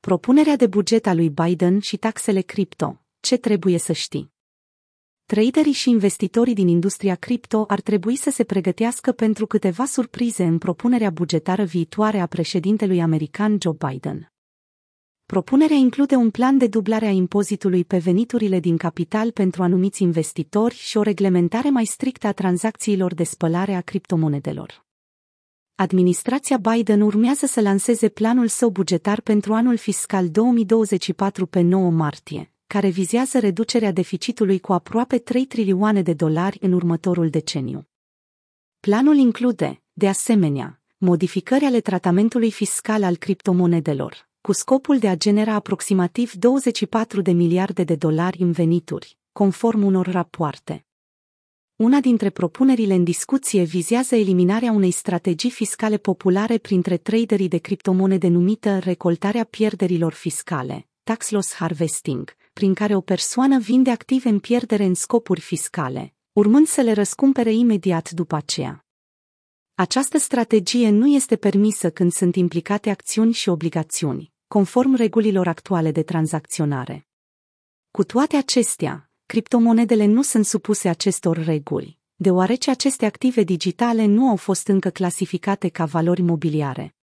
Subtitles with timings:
[0.00, 3.00] Propunerea de buget a lui Biden și taxele cripto.
[3.20, 4.32] Ce trebuie să știi?
[5.24, 10.58] Traderii și investitorii din industria cripto ar trebui să se pregătească pentru câteva surprize în
[10.58, 14.32] propunerea bugetară viitoare a președintelui american Joe Biden.
[15.26, 20.74] Propunerea include un plan de dublare a impozitului pe veniturile din capital pentru anumiți investitori
[20.74, 24.88] și o reglementare mai strictă a tranzacțiilor de spălare a criptomonedelor.
[25.80, 32.52] Administrația Biden urmează să lanseze planul său bugetar pentru anul fiscal 2024 pe 9 martie,
[32.66, 37.88] care vizează reducerea deficitului cu aproape 3 trilioane de dolari în următorul deceniu.
[38.80, 45.54] Planul include, de asemenea, modificări ale tratamentului fiscal al criptomonedelor, cu scopul de a genera
[45.54, 50.84] aproximativ 24 de miliarde de dolari în venituri, conform unor rapoarte.
[51.80, 58.28] Una dintre propunerile în discuție vizează eliminarea unei strategii fiscale populare printre traderii de criptomonede
[58.28, 64.84] numită recoltarea pierderilor fiscale, tax loss harvesting, prin care o persoană vinde active în pierdere
[64.84, 68.86] în scopuri fiscale, urmând să le răscumpere imediat după aceea.
[69.74, 76.02] Această strategie nu este permisă când sunt implicate acțiuni și obligațiuni, conform regulilor actuale de
[76.02, 77.06] tranzacționare.
[77.90, 84.36] Cu toate acestea, criptomonedele nu sunt supuse acestor reguli, deoarece aceste active digitale nu au
[84.36, 86.94] fost încă clasificate ca valori mobiliare.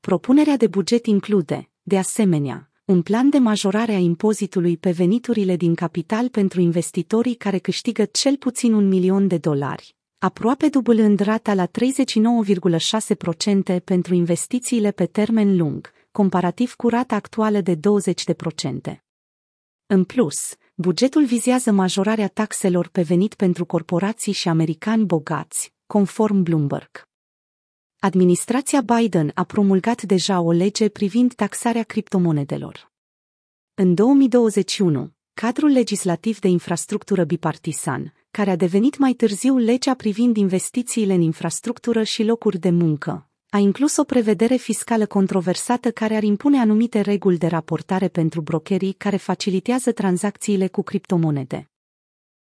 [0.00, 5.74] Propunerea de buget include, de asemenea, un plan de majorare a impozitului pe veniturile din
[5.74, 11.66] capital pentru investitorii care câștigă cel puțin un milion de dolari, aproape dublând rata la
[13.76, 17.78] 39,6% pentru investițiile pe termen lung, comparativ cu rata actuală de 20%.
[19.86, 27.08] În plus, bugetul vizează majorarea taxelor pe venit pentru corporații și americani bogați, conform Bloomberg.
[27.98, 32.92] Administrația Biden a promulgat deja o lege privind taxarea criptomonedelor.
[33.74, 41.14] În 2021, cadrul legislativ de infrastructură bipartisan, care a devenit mai târziu legea privind investițiile
[41.14, 46.58] în infrastructură și locuri de muncă, a inclus o prevedere fiscală controversată care ar impune
[46.58, 51.70] anumite reguli de raportare pentru brokerii care facilitează tranzacțiile cu criptomonede.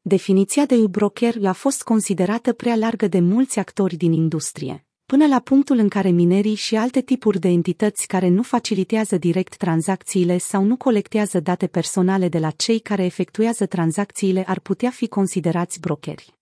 [0.00, 5.40] Definiția de broker a fost considerată prea largă de mulți actori din industrie, până la
[5.40, 10.64] punctul în care minerii și alte tipuri de entități care nu facilitează direct tranzacțiile sau
[10.64, 16.35] nu colectează date personale de la cei care efectuează tranzacțiile ar putea fi considerați brokeri.